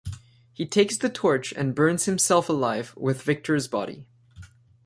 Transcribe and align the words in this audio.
He 0.51 0.65
takes 0.65 0.97
the 0.97 1.09
torch 1.11 1.53
and 1.53 1.75
burns 1.75 2.05
himself 2.05 2.49
alive 2.49 2.91
with 2.97 3.21
Victor's 3.21 3.67
body. 3.67 4.07